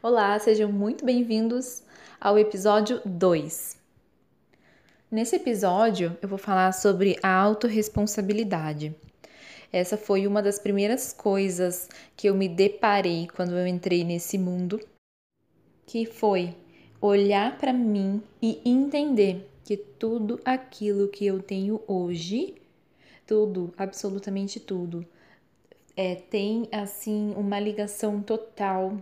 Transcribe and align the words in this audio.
Olá, 0.00 0.38
sejam 0.38 0.70
muito 0.70 1.04
bem-vindos 1.04 1.82
ao 2.20 2.38
episódio 2.38 3.00
2. 3.04 3.76
Nesse 5.10 5.34
episódio, 5.34 6.16
eu 6.22 6.28
vou 6.28 6.38
falar 6.38 6.70
sobre 6.70 7.18
a 7.20 7.34
autorresponsabilidade. 7.34 8.94
Essa 9.72 9.96
foi 9.96 10.24
uma 10.24 10.40
das 10.40 10.56
primeiras 10.56 11.12
coisas 11.12 11.88
que 12.16 12.28
eu 12.28 12.34
me 12.36 12.48
deparei 12.48 13.26
quando 13.34 13.58
eu 13.58 13.66
entrei 13.66 14.04
nesse 14.04 14.38
mundo, 14.38 14.80
que 15.84 16.06
foi 16.06 16.54
olhar 17.00 17.58
para 17.58 17.72
mim 17.72 18.22
e 18.40 18.62
entender 18.64 19.50
que 19.64 19.76
tudo 19.76 20.40
aquilo 20.44 21.08
que 21.08 21.26
eu 21.26 21.42
tenho 21.42 21.82
hoje, 21.88 22.54
tudo, 23.26 23.74
absolutamente 23.76 24.60
tudo, 24.60 25.04
é, 25.96 26.14
tem 26.14 26.68
assim 26.70 27.34
uma 27.36 27.58
ligação 27.58 28.22
total 28.22 28.96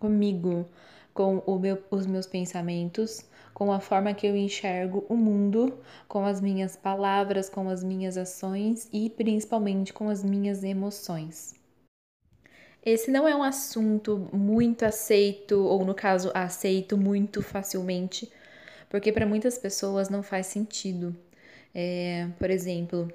comigo, 0.00 0.66
com 1.14 1.42
meu, 1.60 1.80
os 1.90 2.06
meus 2.06 2.26
pensamentos, 2.26 3.24
com 3.54 3.70
a 3.70 3.78
forma 3.78 4.14
que 4.14 4.26
eu 4.26 4.34
enxergo 4.34 5.04
o 5.08 5.14
mundo, 5.14 5.78
com 6.08 6.24
as 6.24 6.40
minhas 6.40 6.74
palavras, 6.74 7.48
com 7.48 7.68
as 7.68 7.84
minhas 7.84 8.16
ações 8.16 8.88
e 8.92 9.10
principalmente 9.10 9.92
com 9.92 10.08
as 10.08 10.24
minhas 10.24 10.64
emoções. 10.64 11.54
Esse 12.82 13.10
não 13.10 13.28
é 13.28 13.36
um 13.36 13.42
assunto 13.42 14.30
muito 14.32 14.86
aceito, 14.86 15.62
ou 15.62 15.84
no 15.84 15.94
caso, 15.94 16.30
aceito 16.32 16.96
muito 16.96 17.42
facilmente, 17.42 18.30
porque 18.88 19.12
para 19.12 19.26
muitas 19.26 19.58
pessoas 19.58 20.08
não 20.08 20.22
faz 20.22 20.46
sentido. 20.46 21.14
É, 21.74 22.26
por 22.38 22.50
exemplo, 22.50 23.12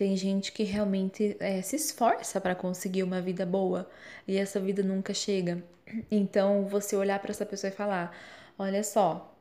tem 0.00 0.16
gente 0.16 0.50
que 0.50 0.62
realmente 0.62 1.36
é, 1.38 1.60
se 1.60 1.76
esforça 1.76 2.40
para 2.40 2.54
conseguir 2.54 3.02
uma 3.02 3.20
vida 3.20 3.44
boa 3.44 3.86
e 4.26 4.38
essa 4.38 4.58
vida 4.58 4.82
nunca 4.82 5.12
chega. 5.12 5.62
Então, 6.10 6.64
você 6.64 6.96
olhar 6.96 7.18
para 7.20 7.32
essa 7.32 7.44
pessoa 7.44 7.70
e 7.70 7.76
falar: 7.76 8.16
olha 8.58 8.82
só, 8.82 9.36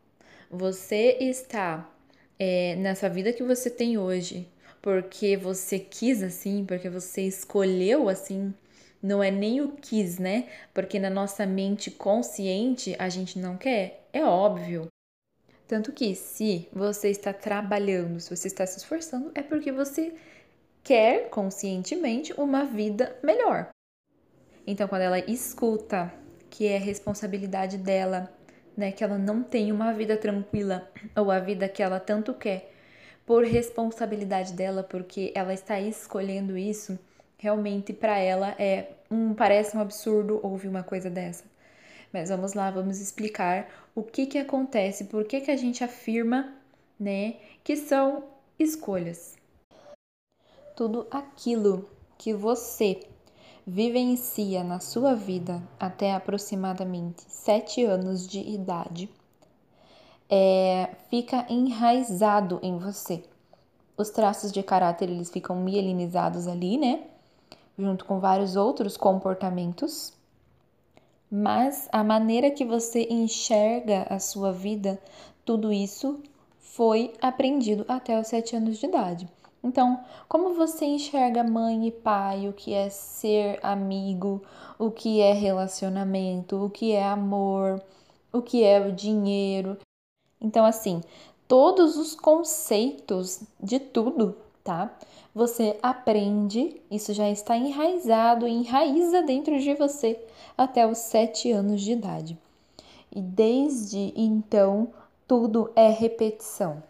você 0.51 1.15
está 1.21 1.89
é, 2.37 2.75
nessa 2.75 3.07
vida 3.07 3.31
que 3.31 3.41
você 3.41 3.69
tem 3.69 3.97
hoje 3.97 4.49
porque 4.81 5.37
você 5.37 5.79
quis 5.79 6.21
assim, 6.21 6.65
porque 6.65 6.89
você 6.89 7.21
escolheu 7.21 8.09
assim. 8.09 8.53
Não 9.01 9.23
é 9.23 9.31
nem 9.31 9.61
o 9.61 9.77
quis, 9.77 10.19
né? 10.19 10.49
Porque 10.73 10.99
na 10.99 11.09
nossa 11.09 11.45
mente 11.45 11.89
consciente 11.89 12.97
a 12.99 13.07
gente 13.07 13.39
não 13.39 13.55
quer. 13.55 14.09
É 14.11 14.25
óbvio. 14.25 14.89
Tanto 15.65 15.93
que 15.93 16.15
se 16.15 16.67
você 16.73 17.09
está 17.09 17.31
trabalhando, 17.31 18.19
se 18.19 18.35
você 18.35 18.47
está 18.47 18.65
se 18.65 18.79
esforçando, 18.79 19.31
é 19.33 19.41
porque 19.41 19.71
você 19.71 20.13
quer 20.83 21.29
conscientemente 21.29 22.33
uma 22.33 22.65
vida 22.65 23.15
melhor. 23.23 23.69
Então, 24.65 24.87
quando 24.87 25.01
ela 25.01 25.19
escuta 25.19 26.13
que 26.49 26.67
é 26.67 26.77
responsabilidade 26.77 27.77
dela, 27.77 28.31
né, 28.75 28.91
que 28.91 29.03
ela 29.03 29.17
não 29.17 29.43
tem 29.43 29.71
uma 29.71 29.93
vida 29.93 30.17
tranquila 30.17 30.89
ou 31.15 31.31
a 31.31 31.39
vida 31.39 31.67
que 31.67 31.81
ela 31.81 31.99
tanto 31.99 32.33
quer, 32.33 32.71
por 33.25 33.43
responsabilidade 33.43 34.53
dela, 34.53 34.83
porque 34.83 35.31
ela 35.35 35.53
está 35.53 35.79
escolhendo 35.79 36.57
isso, 36.57 36.97
realmente 37.37 37.93
para 37.93 38.17
ela 38.17 38.55
é 38.59 38.91
um 39.09 39.33
parece 39.33 39.77
um 39.77 39.81
absurdo 39.81 40.39
ouvir 40.43 40.67
uma 40.67 40.83
coisa 40.83 41.09
dessa. 41.09 41.43
Mas 42.11 42.29
vamos 42.29 42.53
lá, 42.53 42.71
vamos 42.71 42.99
explicar 42.99 43.69
o 43.93 44.01
que 44.01 44.25
que 44.25 44.37
acontece, 44.37 45.05
por 45.05 45.25
que 45.25 45.41
que 45.41 45.51
a 45.51 45.57
gente 45.57 45.83
afirma, 45.83 46.53
né, 46.99 47.35
que 47.63 47.75
são 47.75 48.23
escolhas 48.57 49.38
tudo 50.79 51.05
aquilo 51.11 51.89
que 52.17 52.33
você 52.33 53.01
vivencia 53.67 54.63
na 54.63 54.79
sua 54.79 55.13
vida 55.13 55.61
até 55.77 56.13
aproximadamente 56.13 57.21
sete 57.27 57.83
anos 57.83 58.25
de 58.25 58.39
idade 58.39 59.09
é, 60.29 60.91
fica 61.09 61.45
enraizado 61.49 62.61
em 62.63 62.77
você. 62.77 63.21
Os 63.97 64.09
traços 64.09 64.53
de 64.53 64.63
caráter 64.63 65.09
eles 65.09 65.29
ficam 65.29 65.57
mielinizados 65.57 66.47
ali, 66.47 66.77
né? 66.77 67.03
Junto 67.77 68.05
com 68.05 68.21
vários 68.21 68.55
outros 68.55 68.95
comportamentos. 68.95 70.13
Mas 71.29 71.89
a 71.91 72.05
maneira 72.05 72.51
que 72.51 72.63
você 72.63 73.05
enxerga 73.09 74.03
a 74.09 74.17
sua 74.17 74.53
vida, 74.53 74.97
tudo 75.43 75.73
isso 75.73 76.23
foi 76.57 77.13
aprendido 77.21 77.83
até 77.85 78.17
os 78.17 78.27
sete 78.27 78.55
anos 78.55 78.77
de 78.77 78.85
idade. 78.85 79.38
Então, 79.63 80.03
como 80.27 80.53
você 80.53 80.85
enxerga 80.85 81.43
mãe 81.43 81.87
e 81.87 81.91
pai, 81.91 82.47
o 82.47 82.53
que 82.53 82.73
é 82.73 82.89
ser 82.89 83.59
amigo, 83.61 84.41
o 84.77 84.89
que 84.89 85.19
é 85.19 85.33
relacionamento, 85.33 86.63
o 86.63 86.69
que 86.69 86.93
é 86.93 87.03
amor, 87.03 87.81
o 88.31 88.41
que 88.41 88.63
é 88.63 88.79
o 88.79 88.91
dinheiro? 88.91 89.77
Então, 90.39 90.65
assim, 90.65 91.01
todos 91.47 91.97
os 91.97 92.15
conceitos 92.15 93.41
de 93.61 93.79
tudo, 93.79 94.37
tá? 94.63 94.97
Você 95.35 95.77
aprende, 95.83 96.81
isso 96.89 97.13
já 97.13 97.29
está 97.29 97.57
enraizado, 97.57 98.47
enraiza 98.47 99.21
dentro 99.21 99.59
de 99.59 99.73
você 99.73 100.19
até 100.57 100.87
os 100.87 100.97
sete 100.99 101.51
anos 101.51 101.81
de 101.81 101.91
idade. 101.91 102.37
E 103.13 103.21
desde 103.21 104.13
então, 104.15 104.89
tudo 105.27 105.71
é 105.75 105.89
repetição. 105.89 106.81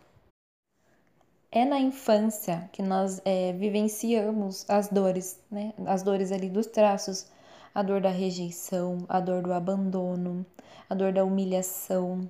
É 1.51 1.65
na 1.65 1.79
infância 1.79 2.69
que 2.71 2.83
nós 2.83 3.19
é, 3.25 3.53
vivenciamos 3.53 4.69
as 4.69 4.87
dores, 4.87 5.39
né? 5.49 5.73
As 5.87 6.03
dores 6.03 6.31
ali 6.31 6.47
dos 6.47 6.67
traços, 6.67 7.25
a 7.73 7.81
dor 7.81 8.01
da 8.01 8.09
rejeição, 8.09 9.03
a 9.09 9.19
dor 9.19 9.41
do 9.41 9.51
abandono, 9.51 10.45
a 10.88 10.93
dor 10.93 11.11
da 11.11 11.23
humilhação, 11.25 12.29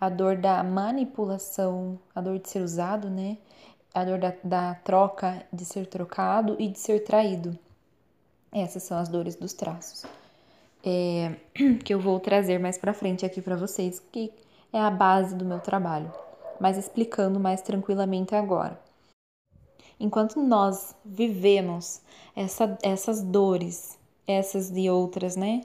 a 0.00 0.08
dor 0.08 0.36
da 0.38 0.62
manipulação, 0.62 1.98
a 2.14 2.22
dor 2.22 2.38
de 2.38 2.48
ser 2.48 2.62
usado, 2.62 3.10
né? 3.10 3.36
A 3.92 4.02
dor 4.02 4.18
da, 4.18 4.32
da 4.42 4.74
troca, 4.76 5.44
de 5.52 5.64
ser 5.66 5.86
trocado 5.86 6.56
e 6.58 6.66
de 6.66 6.78
ser 6.78 7.00
traído. 7.04 7.58
Essas 8.50 8.82
são 8.84 8.96
as 8.96 9.10
dores 9.10 9.36
dos 9.36 9.52
traços. 9.52 10.06
É, 10.82 11.36
que 11.84 11.92
eu 11.92 12.00
vou 12.00 12.18
trazer 12.18 12.58
mais 12.58 12.78
para 12.78 12.94
frente 12.94 13.26
aqui 13.26 13.42
para 13.42 13.56
vocês, 13.56 14.00
que 14.10 14.32
é 14.72 14.80
a 14.80 14.90
base 14.90 15.34
do 15.34 15.44
meu 15.44 15.60
trabalho 15.60 16.23
mas 16.60 16.78
explicando 16.78 17.38
mais 17.40 17.62
tranquilamente 17.62 18.34
agora. 18.34 18.80
Enquanto 19.98 20.40
nós 20.42 20.94
vivemos 21.04 22.00
essa, 22.34 22.76
essas 22.82 23.22
dores, 23.22 23.98
essas 24.26 24.70
e 24.70 24.90
outras, 24.90 25.36
né? 25.36 25.62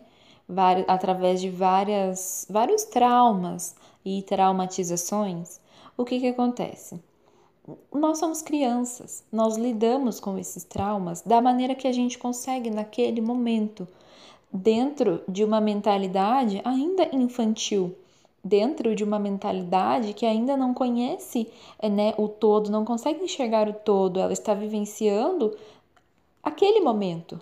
Vários, 0.48 0.86
através 0.88 1.42
de 1.42 1.50
várias, 1.50 2.46
vários 2.50 2.84
traumas 2.84 3.76
e 4.04 4.24
traumatizações, 4.24 5.60
o 5.98 6.06
que, 6.06 6.20
que 6.20 6.28
acontece? 6.28 7.00
Nós 7.94 8.18
somos 8.18 8.42
crianças, 8.42 9.24
nós 9.32 9.56
lidamos 9.58 10.20
com 10.20 10.38
esses 10.38 10.64
traumas 10.64 11.22
da 11.22 11.40
maneira 11.42 11.76
que 11.76 11.88
a 11.88 11.92
gente 11.92 12.18
consegue 12.18 12.70
naquele 12.72 13.22
momento, 13.22 13.88
dentro 14.52 15.22
de 15.28 15.44
uma 15.44 15.62
mentalidade 15.62 16.62
ainda 16.64 17.08
infantil 17.16 17.96
dentro 18.44 18.96
de 18.96 19.04
uma 19.04 19.20
mentalidade 19.20 20.14
que 20.14 20.26
ainda 20.26 20.56
não 20.56 20.74
conhece 20.74 21.52
né, 21.82 22.14
o 22.18 22.28
todo, 22.28 22.72
não 22.72 22.86
consegue 22.86 23.24
enxergar 23.24 23.68
o 23.68 23.74
todo, 23.74 24.20
ela 24.20 24.34
está 24.34 24.54
vivenciando 24.54 25.56
aquele 26.42 26.80
momento. 26.80 27.40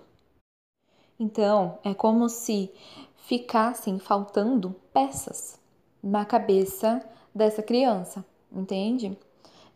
Então, 1.18 1.78
é 1.84 1.92
como 1.94 2.28
se 2.28 2.70
ficassem 3.16 3.98
faltando 3.98 4.74
peças 4.92 5.58
na 6.02 6.24
cabeça 6.24 7.04
dessa 7.34 7.62
criança, 7.62 8.24
entende? 8.52 9.16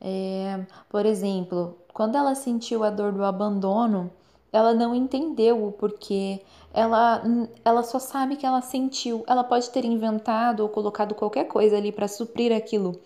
É, 0.00 0.64
por 0.88 1.04
exemplo, 1.04 1.76
quando 1.92 2.16
ela 2.16 2.34
sentiu 2.34 2.82
a 2.82 2.90
dor 2.90 3.12
do 3.12 3.24
abandono, 3.24 4.10
ela 4.52 4.74
não 4.74 4.94
entendeu 4.94 5.66
o 5.66 5.72
porquê, 5.72 6.42
ela, 6.74 7.22
ela 7.64 7.82
só 7.82 7.98
sabe 7.98 8.36
que 8.36 8.46
ela 8.46 8.60
sentiu. 8.60 9.24
Ela 9.26 9.42
pode 9.44 9.70
ter 9.70 9.84
inventado 9.84 10.60
ou 10.60 10.68
colocado 10.68 11.14
qualquer 11.14 11.44
coisa 11.44 11.76
ali 11.76 11.90
para 11.90 12.08
suprir 12.08 12.54
aquilo, 12.54 13.00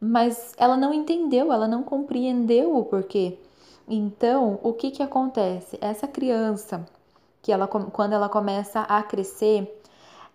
mas 0.00 0.54
ela 0.56 0.76
não 0.76 0.92
entendeu, 0.92 1.52
ela 1.52 1.68
não 1.68 1.82
compreendeu 1.82 2.76
o 2.76 2.84
porquê. 2.84 3.38
Então, 3.88 4.58
o 4.62 4.72
que 4.72 4.90
que 4.90 5.02
acontece? 5.02 5.76
Essa 5.80 6.08
criança, 6.08 6.86
que 7.42 7.52
ela, 7.52 7.66
quando 7.66 8.12
ela 8.12 8.28
começa 8.28 8.80
a 8.80 9.02
crescer, 9.02 9.80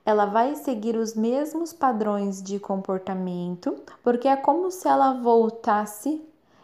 ela 0.06 0.25
vai 0.25 0.56
seguir 0.56 0.95
os 0.95 1.16
mesmos 1.16 1.74
padrões 1.74 2.42
de 2.42 2.60
comportamento, 2.60 3.75
porque 4.04 4.28
é 4.28 4.36
como 4.36 4.72
se 4.72 4.88
ela 4.88 5.13
voltasse 5.13 6.22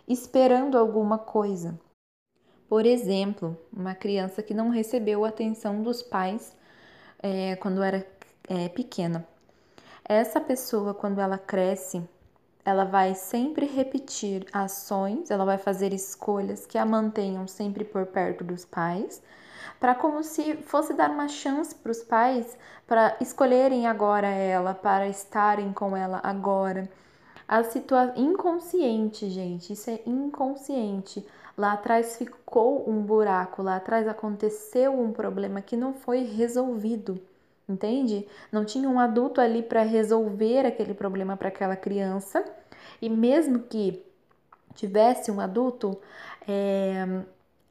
esperando 0.07 0.77
alguma 0.77 1.17
coisa. 1.17 1.77
Por 2.73 2.87
exemplo, 2.87 3.55
uma 3.71 3.93
criança 3.93 4.41
que 4.41 4.51
não 4.51 4.69
recebeu 4.69 5.23
a 5.23 5.29
atenção 5.29 5.83
dos 5.83 6.01
pais 6.01 6.57
é, 7.21 7.55
quando 7.57 7.83
era 7.83 8.03
é, 8.49 8.67
pequena. 8.67 9.27
Essa 10.03 10.41
pessoa, 10.41 10.91
quando 10.91 11.21
ela 11.21 11.37
cresce, 11.37 12.01
ela 12.65 12.83
vai 12.83 13.13
sempre 13.13 13.67
repetir 13.67 14.47
ações, 14.51 15.29
ela 15.29 15.45
vai 15.45 15.59
fazer 15.59 15.93
escolhas 15.93 16.65
que 16.65 16.79
a 16.79 16.83
mantenham 16.83 17.45
sempre 17.45 17.83
por 17.83 18.07
perto 18.07 18.43
dos 18.43 18.65
pais, 18.65 19.21
para 19.79 19.93
como 19.93 20.23
se 20.23 20.55
fosse 20.55 20.95
dar 20.95 21.11
uma 21.11 21.27
chance 21.27 21.75
para 21.75 21.91
os 21.91 22.01
pais 22.01 22.57
para 22.87 23.15
escolherem 23.21 23.85
agora 23.85 24.29
ela, 24.29 24.73
para 24.73 25.07
estarem 25.07 25.71
com 25.71 25.95
ela 25.95 26.19
agora. 26.23 26.89
A 27.47 27.63
situação 27.63 28.15
inconsciente, 28.17 29.29
gente, 29.29 29.73
isso 29.73 29.91
é 29.91 30.01
inconsciente. 30.07 31.23
Lá 31.57 31.73
atrás 31.73 32.17
ficou 32.17 32.89
um 32.89 33.01
buraco, 33.01 33.61
lá 33.61 33.75
atrás 33.75 34.07
aconteceu 34.07 34.99
um 34.99 35.11
problema 35.11 35.61
que 35.61 35.77
não 35.77 35.93
foi 35.93 36.23
resolvido, 36.23 37.19
entende? 37.69 38.27
Não 38.51 38.65
tinha 38.65 38.89
um 38.89 38.99
adulto 38.99 39.39
ali 39.39 39.61
para 39.61 39.83
resolver 39.83 40.65
aquele 40.65 40.93
problema 40.93 41.37
para 41.37 41.49
aquela 41.49 41.75
criança, 41.75 42.43
e 43.01 43.07
mesmo 43.09 43.59
que 43.59 44.03
tivesse 44.73 45.29
um 45.29 45.39
adulto, 45.39 45.99
é, 46.47 47.05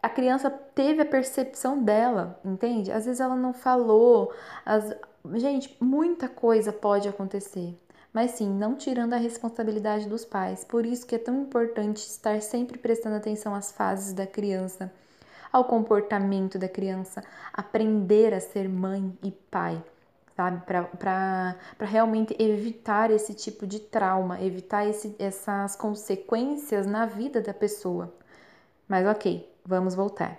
a 0.01 0.09
criança 0.09 0.51
teve 0.51 1.03
a 1.03 1.07
percepção 1.07 1.83
dela, 1.83 2.39
entende? 2.45 2.93
Às 2.93 3.07
vezes 3.07 3.21
ela 3.21 3.37
não 3.37 3.53
falou, 3.53 4.33
as... 4.65 4.95
gente, 5.35 5.77
muita 5.81 6.29
coisa 6.29 6.73
pode 6.73 7.09
acontecer 7.09 7.77
mas 8.13 8.33
sim, 8.33 8.49
não 8.49 8.75
tirando 8.75 9.15
a 9.15 9.17
responsabilidade 9.17 10.09
dos 10.09 10.25
pais. 10.25 10.65
Por 10.65 10.85
isso 10.85 11.07
que 11.07 11.15
é 11.15 11.19
tão 11.19 11.43
importante 11.43 11.99
estar 11.99 12.43
sempre 12.43 12.79
prestando 12.79 13.17
atenção 13.17 13.55
às 13.55 13.73
fases 13.73 14.13
da 14.13 14.27
criança, 14.27 14.93
ao 15.51 15.65
comportamento 15.65 16.59
da 16.59 16.69
criança, 16.69 17.25
aprender 17.53 18.35
a 18.35 18.41
ser 18.41 18.69
mãe 18.69 19.17
e 19.23 19.31
pai, 19.31 19.83
sabe? 20.37 20.63
Para 20.67 21.57
realmente 21.81 22.37
evitar 22.39 23.11
esse 23.11 23.33
tipo 23.35 23.67
de 23.67 23.81
trauma, 23.81 24.43
evitar 24.43 24.87
esse, 24.87 25.15
essas 25.19 25.75
consequências 25.75 26.87
na 26.87 27.07
vida 27.07 27.41
da 27.41 27.55
pessoa. 27.55 28.13
Mas 28.87 29.07
ok, 29.07 29.51
vamos 29.65 29.95
voltar. 29.95 30.39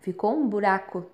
Ficou 0.00 0.34
um 0.34 0.46
buraco, 0.46 1.06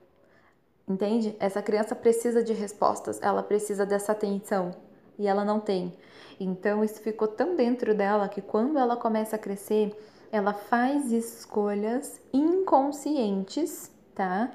entende? 0.88 1.36
Essa 1.38 1.62
criança 1.62 1.94
precisa 1.94 2.42
de 2.42 2.52
respostas, 2.52 3.20
ela 3.22 3.42
precisa 3.42 3.84
dessa 3.84 4.12
atenção, 4.12 4.74
e 5.18 5.26
ela 5.26 5.44
não 5.44 5.58
tem. 5.58 5.94
Então 6.38 6.84
isso 6.84 7.00
ficou 7.00 7.26
tão 7.26 7.56
dentro 7.56 7.94
dela 7.94 8.28
que 8.28 8.40
quando 8.40 8.78
ela 8.78 8.96
começa 8.96 9.36
a 9.36 9.38
crescer, 9.38 9.96
ela 10.30 10.52
faz 10.52 11.10
escolhas 11.10 12.20
inconscientes, 12.32 13.90
tá? 14.14 14.52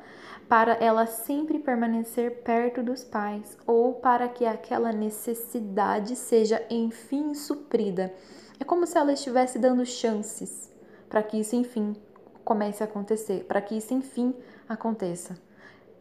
Para 0.48 0.74
ela 0.74 1.06
sempre 1.06 1.60
permanecer 1.60 2.44
perto 2.44 2.84
dos 2.84 3.04
pais 3.04 3.58
ou 3.66 3.96
para 3.96 4.28
que 4.28 4.46
aquela 4.46 4.92
necessidade 4.92 6.16
seja 6.16 6.66
enfim 6.70 7.34
suprida. 7.34 8.14
É 8.60 8.64
como 8.64 8.86
se 8.86 8.98
ela 8.98 9.14
estivesse 9.14 9.58
dando 9.60 9.86
chances 9.86 10.72
para 11.10 11.24
que 11.24 11.40
isso 11.40 11.56
enfim 11.56 11.96
comece 12.44 12.84
a 12.84 12.86
acontecer, 12.86 13.46
para 13.46 13.62
que 13.62 13.76
isso 13.78 13.94
enfim 13.94 14.34
aconteça. 14.68 15.38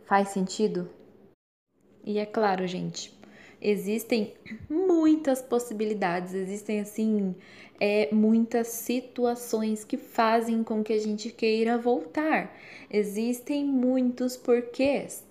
Faz 0.05 0.29
sentido? 0.29 0.89
E 2.05 2.19
é 2.19 2.27
claro, 2.27 2.67
gente, 2.67 3.17
existem 3.63 4.35
muitas 4.69 5.41
possibilidades, 5.41 6.35
existem 6.35 6.81
assim 6.81 7.35
é, 7.81 8.09
muitas 8.13 8.69
situações 8.69 9.85
que 9.85 9.97
fazem 9.97 10.63
com 10.63 10.83
que 10.83 10.93
a 10.93 10.99
gente 10.99 11.31
queira 11.31 11.79
voltar. 11.79 12.55
Existem 12.91 13.65
muitos 13.65 14.37
porquês. 14.37 15.25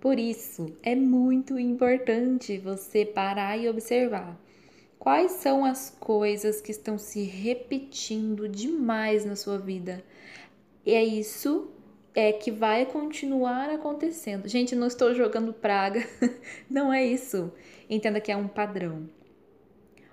Por 0.00 0.18
isso, 0.18 0.66
é 0.82 0.94
muito 0.94 1.58
importante 1.58 2.58
você 2.58 3.04
parar 3.04 3.56
e 3.56 3.68
observar 3.68 4.38
quais 4.98 5.32
são 5.32 5.64
as 5.64 5.90
coisas 6.00 6.60
que 6.60 6.70
estão 6.70 6.98
se 6.98 7.22
repetindo 7.22 8.48
demais 8.48 9.24
na 9.24 9.36
sua 9.36 9.58
vida. 9.58 10.02
E 10.84 10.92
é 10.92 11.04
isso 11.04 11.70
é 12.14 12.32
que 12.32 12.50
vai 12.50 12.86
continuar 12.86 13.68
acontecendo. 13.70 14.48
Gente, 14.48 14.76
não 14.76 14.86
estou 14.86 15.14
jogando 15.14 15.52
praga, 15.52 16.06
não 16.70 16.92
é 16.92 17.04
isso. 17.04 17.52
Entenda 17.88 18.20
que 18.20 18.32
é 18.32 18.36
um 18.36 18.48
padrão. 18.48 19.08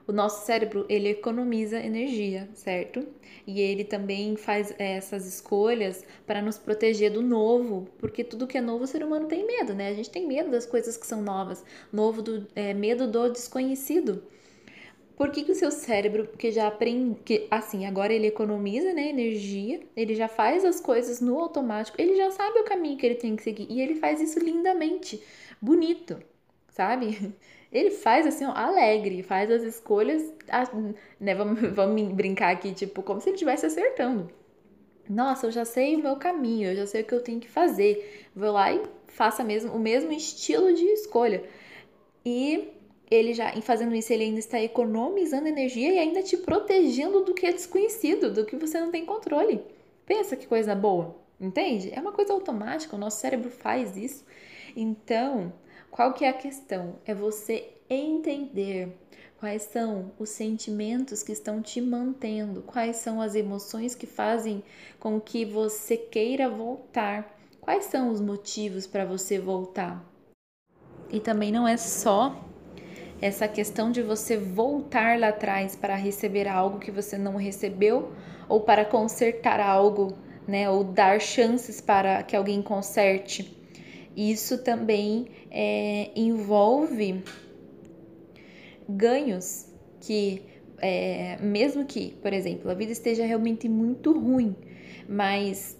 O 0.07 0.11
nosso 0.11 0.45
cérebro, 0.45 0.85
ele 0.89 1.09
economiza 1.09 1.79
energia, 1.79 2.49
certo? 2.53 3.07
E 3.47 3.61
ele 3.61 3.83
também 3.83 4.35
faz 4.35 4.73
é, 4.77 4.93
essas 4.97 5.25
escolhas 5.25 6.03
para 6.25 6.41
nos 6.41 6.57
proteger 6.57 7.11
do 7.11 7.21
novo, 7.21 7.87
porque 7.99 8.23
tudo 8.23 8.47
que 8.47 8.57
é 8.57 8.61
novo 8.61 8.83
o 8.83 8.87
ser 8.87 9.03
humano 9.03 9.27
tem 9.27 9.45
medo, 9.45 9.73
né? 9.73 9.89
A 9.89 9.93
gente 9.93 10.09
tem 10.09 10.27
medo 10.27 10.49
das 10.51 10.65
coisas 10.65 10.97
que 10.97 11.05
são 11.05 11.21
novas, 11.21 11.63
novo 11.93 12.21
do 12.21 12.47
é, 12.55 12.73
medo 12.73 13.07
do 13.07 13.29
desconhecido. 13.29 14.23
Por 15.15 15.29
que, 15.31 15.43
que 15.43 15.51
o 15.51 15.55
seu 15.55 15.69
cérebro, 15.71 16.27
que 16.37 16.51
já 16.51 16.67
aprende, 16.67 17.19
que 17.23 17.47
assim, 17.51 17.85
agora 17.85 18.11
ele 18.13 18.27
economiza 18.27 18.91
né, 18.93 19.09
energia, 19.09 19.81
ele 19.95 20.15
já 20.15 20.27
faz 20.27 20.65
as 20.65 20.79
coisas 20.79 21.21
no 21.21 21.39
automático, 21.39 22.01
ele 22.01 22.15
já 22.15 22.31
sabe 22.31 22.59
o 22.59 22.63
caminho 22.63 22.97
que 22.97 23.05
ele 23.05 23.15
tem 23.15 23.35
que 23.35 23.43
seguir 23.43 23.67
e 23.69 23.81
ele 23.81 23.95
faz 23.95 24.19
isso 24.19 24.39
lindamente, 24.39 25.21
bonito, 25.61 26.17
sabe? 26.69 27.33
Ele 27.71 27.91
faz 27.91 28.27
assim, 28.27 28.45
ó, 28.45 28.51
alegre, 28.51 29.23
faz 29.23 29.49
as 29.49 29.63
escolhas, 29.63 30.21
né? 31.19 31.33
Vamos, 31.33 31.59
vamos 31.73 32.13
brincar 32.13 32.51
aqui, 32.51 32.73
tipo, 32.73 33.01
como 33.01 33.21
se 33.21 33.29
ele 33.29 33.35
estivesse 33.35 33.65
acertando. 33.65 34.29
Nossa, 35.09 35.47
eu 35.47 35.51
já 35.51 35.65
sei 35.65 35.95
o 35.95 35.99
meu 35.99 36.15
caminho, 36.17 36.69
eu 36.69 36.75
já 36.75 36.85
sei 36.85 37.01
o 37.01 37.05
que 37.05 37.13
eu 37.13 37.23
tenho 37.23 37.39
que 37.39 37.49
fazer. 37.49 38.27
Vou 38.35 38.51
lá 38.51 38.73
e 38.73 38.81
faça 39.07 39.43
mesmo 39.43 39.73
o 39.73 39.79
mesmo 39.79 40.11
estilo 40.11 40.73
de 40.73 40.85
escolha. 40.85 41.43
E 42.25 42.69
ele 43.09 43.33
já, 43.33 43.53
em 43.53 43.61
fazendo 43.61 43.93
isso, 43.95 44.13
ele 44.13 44.23
ainda 44.23 44.39
está 44.39 44.61
economizando 44.61 45.47
energia 45.47 45.93
e 45.93 45.99
ainda 45.99 46.23
te 46.23 46.37
protegendo 46.37 47.25
do 47.25 47.33
que 47.33 47.45
é 47.45 47.51
desconhecido, 47.51 48.31
do 48.31 48.45
que 48.45 48.55
você 48.55 48.79
não 48.79 48.91
tem 48.91 49.05
controle. 49.05 49.61
Pensa 50.05 50.35
que 50.35 50.47
coisa 50.47 50.73
boa, 50.73 51.15
entende? 51.39 51.91
É 51.93 51.99
uma 51.99 52.13
coisa 52.13 52.33
automática, 52.33 52.95
o 52.95 52.99
nosso 52.99 53.19
cérebro 53.19 53.49
faz 53.49 53.97
isso. 53.97 54.25
Então, 54.75 55.51
qual 55.91 56.13
que 56.13 56.23
é 56.23 56.29
a 56.29 56.33
questão? 56.33 56.95
É 57.05 57.13
você 57.13 57.69
entender 57.89 58.97
quais 59.37 59.63
são 59.63 60.13
os 60.17 60.29
sentimentos 60.29 61.21
que 61.21 61.33
estão 61.33 61.61
te 61.61 61.81
mantendo, 61.81 62.61
quais 62.61 62.95
são 62.95 63.21
as 63.21 63.35
emoções 63.35 63.93
que 63.93 64.07
fazem 64.07 64.63
com 64.99 65.19
que 65.19 65.43
você 65.43 65.97
queira 65.97 66.49
voltar, 66.49 67.37
quais 67.59 67.85
são 67.85 68.09
os 68.09 68.21
motivos 68.21 68.87
para 68.87 69.03
você 69.03 69.37
voltar. 69.37 70.03
E 71.09 71.19
também 71.19 71.51
não 71.51 71.67
é 71.67 71.75
só 71.75 72.41
essa 73.21 73.47
questão 73.47 73.91
de 73.91 74.01
você 74.01 74.37
voltar 74.37 75.19
lá 75.19 75.27
atrás 75.27 75.75
para 75.75 75.95
receber 75.95 76.47
algo 76.47 76.79
que 76.79 76.89
você 76.89 77.17
não 77.17 77.35
recebeu 77.35 78.13
ou 78.47 78.61
para 78.61 78.85
consertar 78.85 79.59
algo, 79.59 80.17
né, 80.47 80.69
ou 80.69 80.85
dar 80.85 81.19
chances 81.19 81.81
para 81.81 82.23
que 82.23 82.35
alguém 82.35 82.61
conserte. 82.61 83.60
Isso 84.15 84.63
também 84.63 85.27
é, 85.49 86.11
envolve 86.15 87.23
ganhos 88.87 89.67
que, 90.01 90.41
é, 90.79 91.37
mesmo 91.41 91.85
que, 91.85 92.11
por 92.21 92.33
exemplo, 92.33 92.69
a 92.69 92.73
vida 92.73 92.91
esteja 92.91 93.25
realmente 93.25 93.69
muito 93.69 94.11
ruim, 94.17 94.55
mas 95.07 95.77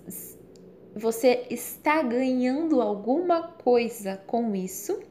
você 0.96 1.46
está 1.50 2.02
ganhando 2.02 2.82
alguma 2.82 3.44
coisa 3.44 4.18
com 4.28 4.56
isso 4.56 5.02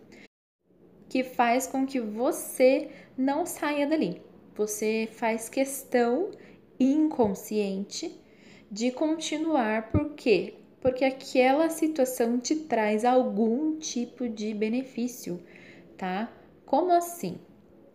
que 1.09 1.25
faz 1.25 1.67
com 1.67 1.85
que 1.87 2.01
você 2.01 2.89
não 3.17 3.45
saia 3.45 3.87
dali. 3.87 4.23
Você 4.55 5.09
faz 5.11 5.49
questão 5.49 6.31
inconsciente 6.79 8.19
de 8.71 8.93
continuar, 8.93 9.91
por 9.91 10.15
quê? 10.15 10.60
Porque 10.81 11.05
aquela 11.05 11.69
situação 11.69 12.39
te 12.39 12.57
traz 12.57 13.05
algum 13.05 13.79
tipo 13.79 14.29
de 14.29 14.55
benefício, 14.55 15.43
tá? 15.97 16.33
Como 16.65 16.93
assim? 16.93 17.39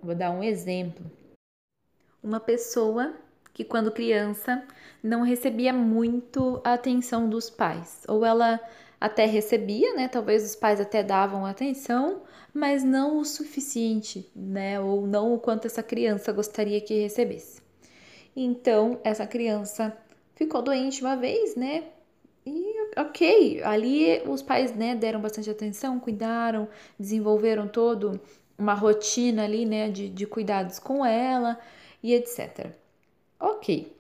Vou 0.01 0.13
dar 0.13 0.31
um 0.31 0.43
exemplo. 0.43 1.09
Uma 2.21 2.39
pessoa 2.39 3.15
que 3.53 3.63
quando 3.63 3.91
criança 3.91 4.63
não 5.01 5.23
recebia 5.23 5.71
muito 5.71 6.61
a 6.63 6.73
atenção 6.73 7.29
dos 7.29 7.49
pais, 7.49 8.03
ou 8.07 8.25
ela 8.25 8.59
até 8.99 9.25
recebia, 9.25 9.93
né? 9.93 10.07
Talvez 10.07 10.43
os 10.43 10.55
pais 10.55 10.79
até 10.79 11.01
davam 11.01 11.45
atenção, 11.45 12.23
mas 12.53 12.83
não 12.83 13.17
o 13.19 13.25
suficiente, 13.25 14.29
né? 14.35 14.79
Ou 14.79 15.07
não 15.07 15.33
o 15.33 15.39
quanto 15.39 15.67
essa 15.67 15.83
criança 15.83 16.31
gostaria 16.31 16.81
que 16.81 17.01
recebesse. 17.01 17.61
Então, 18.35 18.99
essa 19.03 19.25
criança 19.25 19.95
ficou 20.35 20.61
doente 20.61 21.01
uma 21.01 21.15
vez, 21.15 21.55
né? 21.55 21.85
E 22.45 22.75
ok, 22.97 23.61
ali 23.63 24.21
os 24.27 24.41
pais, 24.41 24.75
né, 24.75 24.95
deram 24.95 25.21
bastante 25.21 25.49
atenção, 25.49 25.99
cuidaram, 25.99 26.67
desenvolveram 26.99 27.67
todo 27.67 28.19
uma 28.57 28.73
rotina 28.73 29.43
ali, 29.43 29.65
né, 29.65 29.89
de, 29.89 30.09
de 30.09 30.25
cuidados 30.25 30.79
com 30.79 31.05
ela 31.05 31.59
e 32.01 32.13
etc. 32.13 32.71
Ok. 33.39 33.93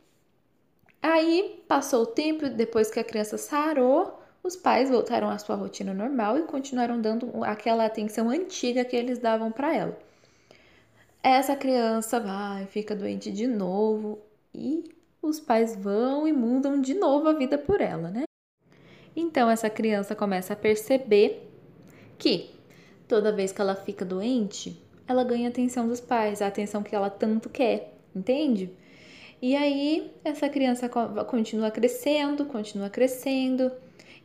Aí 1.01 1.63
passou 1.67 2.03
o 2.03 2.07
tempo, 2.07 2.49
depois 2.49 2.89
que 2.89 2.99
a 2.99 3.03
criança 3.03 3.37
sarou, 3.37 4.19
os 4.43 4.55
pais 4.55 4.89
voltaram 4.89 5.29
à 5.29 5.37
sua 5.37 5.55
rotina 5.55 5.93
normal 5.93 6.37
e 6.37 6.43
continuaram 6.43 7.01
dando 7.01 7.43
aquela 7.43 7.85
atenção 7.85 8.29
antiga 8.29 8.85
que 8.85 8.95
eles 8.95 9.19
davam 9.19 9.51
para 9.51 9.75
ela. 9.75 9.97
Essa 11.23 11.55
criança 11.55 12.19
vai, 12.19 12.65
fica 12.67 12.95
doente 12.95 13.31
de 13.31 13.47
novo 13.47 14.19
e 14.53 14.95
os 15.21 15.39
pais 15.39 15.75
vão 15.75 16.27
e 16.27 16.31
mudam 16.31 16.79
de 16.79 16.93
novo 16.93 17.27
a 17.27 17.33
vida 17.33 17.57
por 17.57 17.81
ela, 17.81 18.09
né? 18.09 18.23
Então 19.15 19.49
essa 19.49 19.69
criança 19.69 20.15
começa 20.15 20.53
a 20.53 20.55
perceber 20.57 21.49
que 22.17 22.51
toda 23.07 23.31
vez 23.31 23.51
que 23.51 23.61
ela 23.61 23.75
fica 23.75 24.03
doente, 24.03 24.81
ela 25.07 25.23
ganha 25.23 25.47
a 25.47 25.49
atenção 25.49 25.87
dos 25.87 25.99
pais, 25.99 26.41
a 26.41 26.47
atenção 26.47 26.83
que 26.83 26.95
ela 26.95 27.09
tanto 27.09 27.49
quer, 27.49 27.93
entende? 28.15 28.69
E 29.41 29.55
aí 29.55 30.11
essa 30.23 30.49
criança 30.49 30.89
continua 30.89 31.69
crescendo, 31.69 32.45
continua 32.45 32.89
crescendo, 32.89 33.71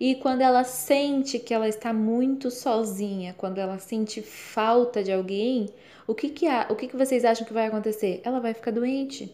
e 0.01 0.15
quando 0.15 0.41
ela 0.41 0.65
sente 0.65 1.39
que 1.39 1.53
ela 1.53 1.69
está 1.69 1.93
muito 1.93 2.51
sozinha, 2.51 3.35
quando 3.37 3.59
ela 3.59 3.79
sente 3.79 4.23
falta 4.23 5.03
de 5.03 5.13
alguém, 5.13 5.69
o 6.07 6.15
que 6.15 6.31
que, 6.31 6.47
há, 6.47 6.67
o 6.71 6.75
que, 6.75 6.89
que 6.89 6.97
vocês 6.97 7.23
acham 7.23 7.47
que 7.47 7.53
vai 7.53 7.67
acontecer? 7.67 8.23
Ela 8.25 8.41
vai 8.41 8.55
ficar 8.55 8.71
doente. 8.71 9.31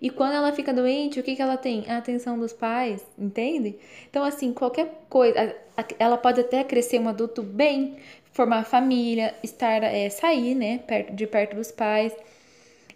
E 0.00 0.10
quando 0.10 0.34
ela 0.34 0.52
fica 0.52 0.72
doente, 0.72 1.18
o 1.18 1.22
que, 1.22 1.34
que 1.34 1.42
ela 1.42 1.56
tem? 1.56 1.84
A 1.88 1.96
atenção 1.96 2.38
dos 2.38 2.52
pais, 2.52 3.04
entende? 3.18 3.76
Então, 4.08 4.24
assim, 4.24 4.52
qualquer 4.52 5.02
coisa, 5.08 5.56
ela 5.98 6.16
pode 6.16 6.40
até 6.40 6.62
crescer 6.62 7.00
um 7.00 7.08
adulto 7.08 7.42
bem, 7.42 7.96
formar 8.32 8.64
família, 8.64 9.34
estar, 9.42 9.82
é, 9.82 10.08
sair, 10.08 10.54
né, 10.54 10.78
perto, 10.78 11.12
de 11.12 11.26
perto 11.26 11.56
dos 11.56 11.72
pais. 11.72 12.14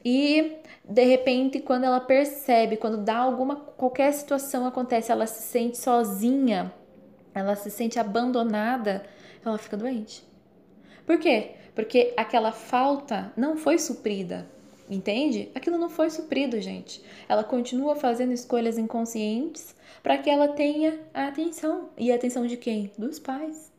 E 0.04 0.52
de 0.84 1.04
repente, 1.04 1.60
quando 1.60 1.84
ela 1.84 2.00
percebe, 2.00 2.76
quando 2.76 2.98
dá 2.98 3.16
alguma 3.16 3.56
qualquer 3.56 4.12
situação 4.12 4.66
acontece, 4.66 5.10
ela 5.10 5.26
se 5.26 5.42
sente 5.42 5.78
sozinha, 5.78 6.72
ela 7.34 7.56
se 7.56 7.70
sente 7.70 7.98
abandonada, 7.98 9.04
ela 9.44 9.58
fica 9.58 9.76
doente. 9.76 10.24
Por 11.06 11.18
quê? 11.18 11.52
Porque 11.74 12.12
aquela 12.16 12.52
falta 12.52 13.32
não 13.36 13.56
foi 13.56 13.78
suprida, 13.78 14.46
entende? 14.88 15.50
Aquilo 15.54 15.78
não 15.78 15.88
foi 15.88 16.10
suprido, 16.10 16.60
gente. 16.60 17.02
Ela 17.28 17.44
continua 17.44 17.96
fazendo 17.96 18.32
escolhas 18.32 18.78
inconscientes 18.78 19.74
para 20.02 20.18
que 20.18 20.28
ela 20.28 20.48
tenha 20.48 21.00
a 21.14 21.28
atenção. 21.28 21.90
E 21.96 22.10
a 22.10 22.14
atenção 22.14 22.46
de 22.46 22.56
quem? 22.56 22.90
Dos 22.98 23.18
pais. 23.18 23.72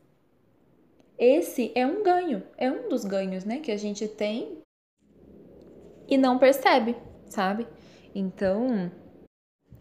Esse 1.18 1.70
é 1.74 1.86
um 1.86 2.02
ganho, 2.02 2.42
é 2.56 2.70
um 2.70 2.88
dos 2.88 3.04
ganhos, 3.04 3.44
né, 3.44 3.60
que 3.60 3.70
a 3.70 3.76
gente 3.76 4.08
tem 4.08 4.58
e 6.08 6.18
não 6.18 6.38
percebe, 6.38 6.96
sabe? 7.28 7.66
Então, 8.14 8.90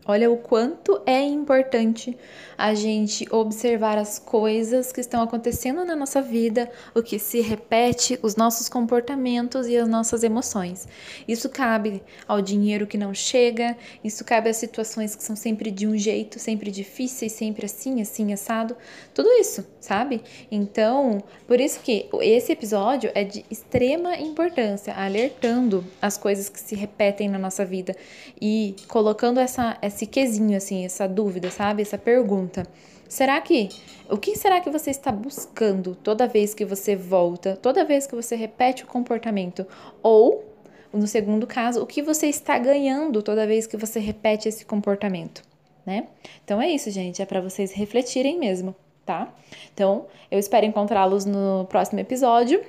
Olha 0.06 0.30
o 0.30 0.38
quanto 0.38 1.02
é 1.06 1.22
importante 1.22 2.18
a 2.58 2.74
gente 2.74 3.26
observar 3.32 3.98
as 3.98 4.20
coisas 4.20 4.92
que 4.92 5.00
estão 5.00 5.22
acontecendo 5.22 5.86
na 5.86 5.96
nossa 5.96 6.22
vida, 6.22 6.70
o 6.94 7.02
que 7.02 7.18
se 7.18 7.40
repete, 7.42 8.20
os 8.22 8.36
nossos 8.36 8.68
comportamentos 8.68 9.68
e 9.68 9.78
as 9.78 9.88
nossas 9.88 10.24
emoções. 10.24 10.88
Isso 11.28 11.50
cabe 11.50 12.04
ao 12.28 12.42
dinheiro 12.42 12.86
que 12.86 12.98
não 12.98 13.14
chega, 13.14 13.78
isso 14.04 14.26
cabe 14.26 14.50
às 14.50 14.58
situações 14.58 15.16
que 15.16 15.24
são 15.24 15.36
sempre 15.36 15.72
de 15.72 15.88
um 15.88 15.98
jeito, 15.98 16.38
sempre 16.38 16.70
difíceis, 16.70 17.32
sempre 17.32 17.66
assim, 17.66 18.02
assim, 18.02 18.34
assado. 18.34 18.76
Tudo 19.14 19.30
isso, 19.32 19.66
sabe? 19.80 20.22
Então, 20.52 21.24
por 21.48 21.60
isso 21.60 21.80
que 21.80 22.10
esse 22.22 22.52
episódio 22.52 23.10
é 23.16 23.24
de 23.24 23.46
extrema 23.50 24.18
importância, 24.18 24.94
alertando 24.94 25.84
as 26.02 26.18
coisas 26.18 26.50
que 26.50 26.60
se 26.60 26.76
repetem 26.76 27.30
na 27.30 27.40
nossa 27.40 27.64
vida 27.64 27.96
e 28.42 28.76
colocando 28.88 29.40
essa 29.40 29.78
esse 29.94 30.06
quesinho, 30.08 30.58
assim, 30.58 30.86
essa 30.86 31.08
dúvida, 31.08 31.50
sabe? 31.50 31.82
Essa 31.82 31.98
pergunta. 31.98 32.66
Será 33.08 33.40
que. 33.40 33.70
O 34.10 34.18
que 34.18 34.36
será 34.36 34.60
que 34.60 34.70
você 34.70 34.90
está 34.90 35.12
buscando 35.12 35.96
toda 35.96 36.28
vez 36.28 36.54
que 36.54 36.66
você 36.66 36.96
volta, 36.96 37.56
toda 37.56 37.86
vez 37.86 38.06
que 38.08 38.16
você 38.16 38.36
repete 38.36 38.84
o 38.84 38.88
comportamento? 38.88 39.66
Ou, 40.02 40.44
no 40.92 41.08
segundo 41.08 41.48
caso, 41.48 41.82
o 41.82 41.86
que 41.86 42.02
você 42.02 42.28
está 42.28 42.58
ganhando 42.58 43.22
toda 43.22 43.48
vez 43.48 43.68
que 43.68 43.78
você 43.78 44.00
repete 44.00 44.50
esse 44.50 44.66
comportamento? 44.66 45.44
Né? 45.86 46.08
Então 46.44 46.62
é 46.62 46.70
isso, 46.70 46.90
gente. 46.92 47.22
É 47.22 47.26
para 47.26 47.42
vocês 47.42 47.72
refletirem 47.72 48.40
mesmo, 48.40 48.76
tá? 49.06 49.34
Então, 49.74 50.08
eu 50.32 50.40
espero 50.40 50.66
encontrá-los 50.66 51.26
no 51.26 51.66
próximo 51.70 52.00
episódio. 52.00 52.62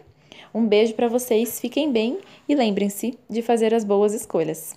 Um 0.52 0.66
beijo 0.66 0.94
para 0.94 1.08
vocês, 1.08 1.58
fiquem 1.58 1.90
bem 1.90 2.18
e 2.48 2.54
lembrem-se 2.54 3.18
de 3.28 3.42
fazer 3.42 3.74
as 3.74 3.84
boas 3.84 4.14
escolhas. 4.14 4.76